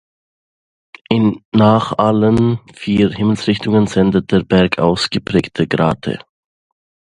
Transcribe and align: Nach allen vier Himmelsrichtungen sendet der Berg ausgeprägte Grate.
Nach 1.51 1.95
allen 1.99 2.59
vier 2.73 3.11
Himmelsrichtungen 3.11 3.85
sendet 3.85 4.31
der 4.31 4.39
Berg 4.41 4.79
ausgeprägte 4.79 5.67
Grate. 5.67 6.17